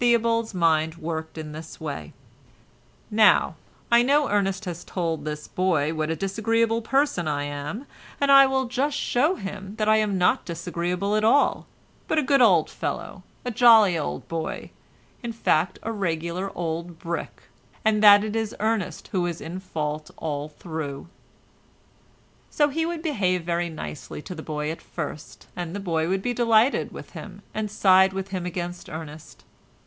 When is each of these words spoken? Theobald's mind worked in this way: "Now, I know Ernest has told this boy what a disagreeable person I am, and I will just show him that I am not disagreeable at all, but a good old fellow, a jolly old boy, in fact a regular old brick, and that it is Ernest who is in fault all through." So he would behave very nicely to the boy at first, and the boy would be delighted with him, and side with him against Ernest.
Theobald's 0.00 0.54
mind 0.54 0.94
worked 0.94 1.36
in 1.36 1.50
this 1.50 1.80
way: 1.80 2.12
"Now, 3.10 3.56
I 3.90 4.04
know 4.04 4.28
Ernest 4.30 4.64
has 4.66 4.84
told 4.84 5.24
this 5.24 5.48
boy 5.48 5.92
what 5.92 6.08
a 6.08 6.14
disagreeable 6.14 6.82
person 6.82 7.26
I 7.26 7.42
am, 7.42 7.84
and 8.20 8.30
I 8.30 8.46
will 8.46 8.66
just 8.66 8.96
show 8.96 9.34
him 9.34 9.74
that 9.76 9.88
I 9.88 9.96
am 9.96 10.16
not 10.16 10.44
disagreeable 10.44 11.16
at 11.16 11.24
all, 11.24 11.66
but 12.06 12.16
a 12.16 12.22
good 12.22 12.40
old 12.40 12.70
fellow, 12.70 13.24
a 13.44 13.50
jolly 13.50 13.98
old 13.98 14.28
boy, 14.28 14.70
in 15.20 15.32
fact 15.32 15.80
a 15.82 15.90
regular 15.90 16.52
old 16.56 17.00
brick, 17.00 17.42
and 17.84 18.00
that 18.00 18.22
it 18.22 18.36
is 18.36 18.54
Ernest 18.60 19.08
who 19.08 19.26
is 19.26 19.40
in 19.40 19.58
fault 19.58 20.12
all 20.18 20.48
through." 20.48 21.08
So 22.50 22.68
he 22.68 22.86
would 22.86 23.02
behave 23.02 23.42
very 23.42 23.68
nicely 23.68 24.22
to 24.22 24.34
the 24.36 24.42
boy 24.44 24.70
at 24.70 24.80
first, 24.80 25.48
and 25.56 25.74
the 25.74 25.80
boy 25.80 26.08
would 26.08 26.22
be 26.22 26.32
delighted 26.34 26.92
with 26.92 27.10
him, 27.10 27.42
and 27.52 27.68
side 27.68 28.12
with 28.12 28.28
him 28.28 28.46
against 28.46 28.88
Ernest. 28.88 29.42